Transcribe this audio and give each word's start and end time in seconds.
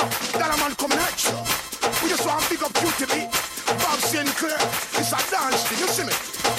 up, 0.00 0.10
that 0.40 0.54
a 0.54 0.56
man 0.60 0.74
coming 0.76 0.98
at 0.98 1.18
you. 1.24 1.36
We 2.02 2.08
just 2.08 2.26
want 2.26 2.48
big 2.48 2.62
up 2.62 2.72
you 2.80 2.90
to 2.90 3.06
me. 3.14 3.28
Bob 3.84 4.00
Sinclair, 4.00 4.56
it's 4.96 5.12
a 5.12 5.20
dance 5.30 5.62
thing, 5.68 5.78
you 5.78 5.88
see 5.88 6.04
me? 6.04 6.12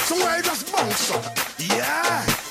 Somewhere 0.05 0.37
you 0.37 0.43
just 0.43 0.71
bounce 0.71 1.11
up. 1.11 1.25
Yeah. 1.57 2.50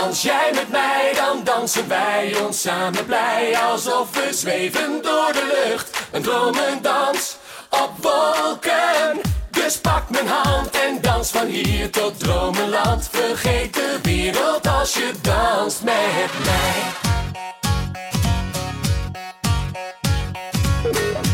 Dans 0.00 0.22
jij 0.22 0.50
met 0.54 0.70
mij, 0.70 1.12
dan 1.14 1.44
dansen 1.44 1.88
wij 1.88 2.36
ons 2.46 2.60
samen 2.60 3.06
blij. 3.06 3.58
Alsof 3.58 4.10
we 4.14 4.28
zweven 4.34 5.02
door 5.02 5.32
de 5.32 5.64
lucht. 5.66 6.00
Een 6.12 6.22
dromendans 6.22 7.36
op 7.70 7.90
wolken. 8.00 9.20
Dus 9.50 9.78
pak 9.78 10.10
mijn 10.10 10.26
hand 10.26 10.70
en 10.70 11.00
dans 11.00 11.30
van 11.30 11.46
hier 11.46 11.90
tot 11.90 12.18
dromenland. 12.18 13.08
Vergeet 13.12 13.74
de 13.74 13.98
wereld 14.02 14.66
als 14.66 14.94
je 14.94 15.12
danst 15.22 15.82
met 15.82 16.30
mij. 16.44 16.82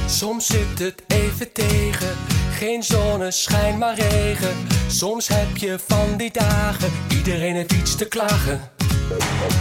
Soms 0.06 0.46
zit 0.46 0.78
het 0.78 1.02
even 1.06 1.52
tegen, 1.52 2.16
geen 2.62 2.82
zonneschijn 2.82 3.78
maar 3.78 3.94
regen. 3.94 4.56
Soms 4.86 5.28
heb 5.28 5.56
je 5.56 5.78
van 5.86 6.16
die 6.16 6.30
dagen, 6.32 6.90
iedereen 7.08 7.54
heeft 7.54 7.72
iets 7.72 7.96
te 7.96 8.04
klagen. 8.04 8.60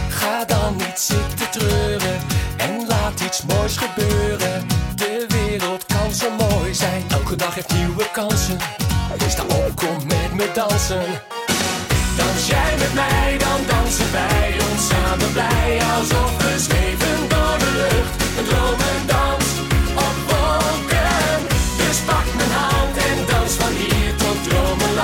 Ga 0.08 0.44
dan 0.44 0.76
niet 0.76 0.98
zitten 0.98 1.50
treuren 1.50 2.18
en 2.56 2.86
laat 2.88 3.20
iets 3.20 3.42
moois 3.42 3.76
gebeuren. 3.76 4.66
De 4.96 5.26
wereld 5.28 5.86
kan 5.86 6.14
zo 6.14 6.30
mooi 6.30 6.74
zijn, 6.74 7.02
elke 7.08 7.36
dag 7.36 7.54
heeft 7.54 7.72
nieuwe 7.72 8.10
kansen. 8.12 8.58
Sta 9.28 9.42
op, 9.42 9.76
kom 9.76 10.06
met 10.06 10.34
me 10.34 10.50
dansen. 10.54 11.04
Dans 12.16 12.46
jij 12.46 12.74
met 12.78 12.94
mij, 12.94 13.36
dan 13.38 13.60
dansen 13.66 14.12
wij 14.12 14.54
ons 14.70 14.88
samen 14.88 15.32
blij. 15.32 15.80
Alsof 15.96 16.36
we 16.36 16.58
zweven 16.58 17.28
door 17.28 17.58
de 17.58 17.70
lucht, 17.80 18.38
een 18.38 18.44
dromendans 18.44 19.31
op 19.31 19.31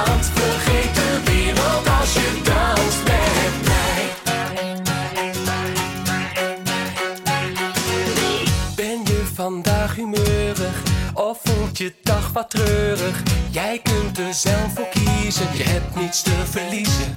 Vergeet 0.06 0.94
de 0.94 1.20
wereld 1.24 1.88
als 2.00 2.12
je 2.12 2.40
danst 2.42 3.02
met 3.04 3.68
mij. 3.68 4.10
Ben 8.76 9.00
je 9.04 9.26
vandaag 9.34 9.94
humeurig 9.94 10.82
of 11.14 11.38
voelt 11.44 11.78
je 11.78 11.94
dag 12.02 12.32
wat 12.32 12.50
treurig? 12.50 13.22
Jij 13.50 13.80
kunt 13.82 14.18
er 14.18 14.34
zelf 14.34 14.74
voor 14.74 14.88
kiezen, 14.88 15.46
je 15.56 15.62
hebt 15.62 15.96
niets 15.96 16.22
te 16.22 16.36
verliezen. 16.50 17.14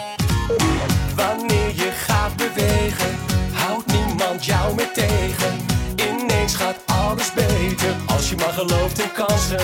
Wanneer 1.15 1.75
je 1.75 1.91
gaat 2.07 2.35
bewegen, 2.35 3.15
houdt 3.53 3.91
niemand 3.91 4.45
jou 4.45 4.75
meer 4.75 4.93
tegen. 4.93 5.65
Ineens 5.95 6.55
gaat 6.55 6.77
alles 6.85 7.33
beter, 7.33 7.95
als 8.05 8.29
je 8.29 8.35
maar 8.35 8.53
gelooft 8.53 8.99
in 8.99 9.11
kansen. 9.11 9.59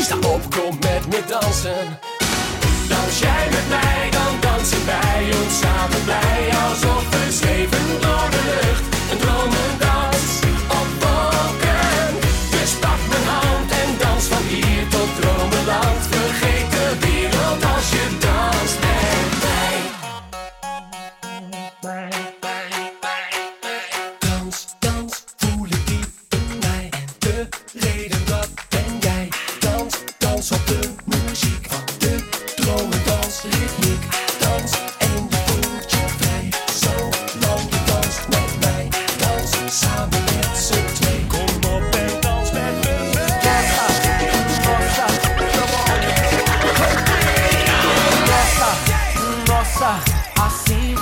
Sta 0.00 0.16
op, 0.16 0.50
kom 0.50 0.78
met 0.80 1.06
me 1.06 1.22
dansen. 1.28 2.13
Dans 3.14 3.22
jij 3.22 3.48
met 3.50 3.68
mij, 3.68 4.10
dan 4.10 4.40
dansen 4.40 4.86
wij 4.86 5.24
ons 5.42 5.58
samen 5.58 6.04
blij. 6.04 6.50
Alsof 6.68 7.08
we 7.10 7.32
zweven 7.32 8.00
door 8.00 8.30
de 8.30 8.60
lucht, 8.62 8.93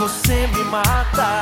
você 0.02 0.48
me 0.48 0.64
mata. 0.64 1.41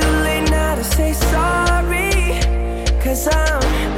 too 0.00 0.10
late 0.22 0.48
now 0.50 0.74
to 0.74 0.84
say 0.84 1.12
sorry? 1.12 2.40
Cause 3.02 3.26
I'm 3.28 3.97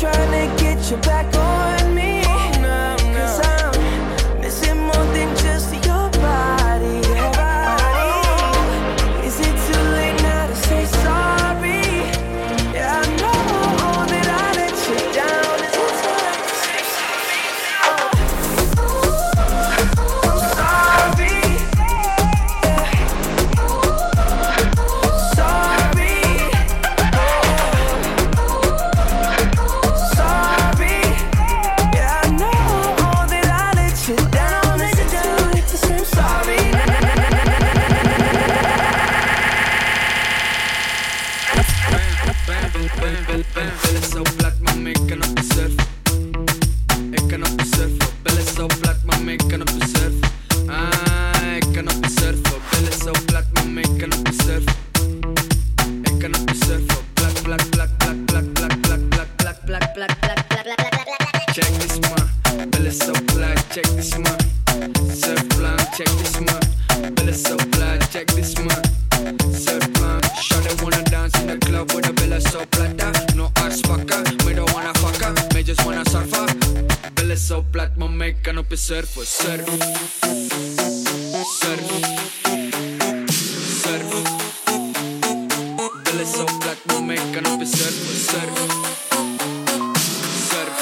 trying 0.00 0.48
to 0.48 0.64
get 0.64 0.90
you 0.90 0.96
back 0.96 1.26
on. 1.36 1.79
op 78.60 78.72
is 78.72 78.86
servo 78.86 79.22
Surf. 79.24 79.68
Surf. 81.60 81.88
Surf. 83.82 84.12
Zo 86.34 86.44
plat, 86.58 87.00
maar 87.00 87.14
ik 87.14 87.32
kan 87.32 87.52
op 87.52 87.60
is 87.60 87.70
surfen. 87.70 88.16
Surf. 88.28 88.58
Surf. 90.48 90.76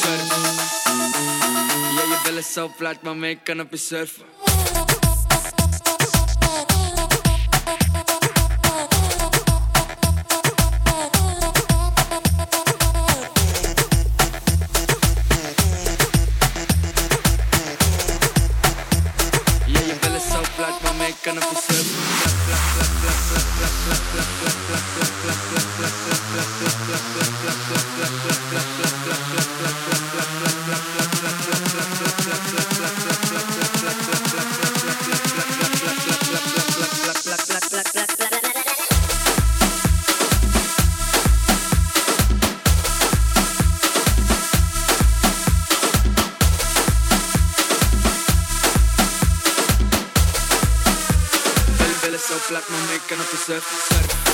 Surf. 0.00 0.28
Ja, 2.34 2.42
zo 2.42 2.70
plat, 2.76 3.02
maar 3.02 3.28
kan 3.42 3.60
op. 3.74 4.39
Flat 52.48 52.68
man 52.70 52.86
making 52.88 53.20
op 53.20 53.30
yourself. 53.30 53.64
Surf. 53.88 54.30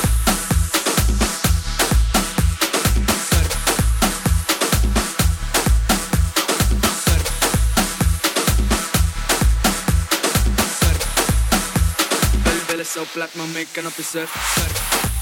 So 12.96 13.04
black 13.14 13.36
man 13.36 13.52
making 13.52 13.84
up. 13.84 13.92
Surf. 13.92 15.15